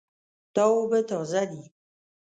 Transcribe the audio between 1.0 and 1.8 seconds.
تازه دي